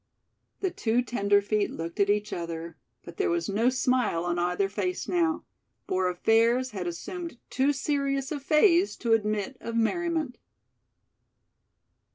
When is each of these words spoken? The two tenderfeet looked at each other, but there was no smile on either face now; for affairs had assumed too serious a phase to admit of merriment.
The 0.61 0.71
two 0.71 1.03
tenderfeet 1.03 1.69
looked 1.69 1.99
at 1.99 2.09
each 2.09 2.33
other, 2.33 2.75
but 3.05 3.17
there 3.17 3.29
was 3.29 3.47
no 3.47 3.69
smile 3.69 4.23
on 4.25 4.39
either 4.39 4.67
face 4.67 5.07
now; 5.07 5.43
for 5.87 6.09
affairs 6.09 6.71
had 6.71 6.87
assumed 6.87 7.37
too 7.51 7.71
serious 7.71 8.31
a 8.31 8.39
phase 8.39 8.95
to 8.95 9.13
admit 9.13 9.57
of 9.61 9.75
merriment. 9.75 10.39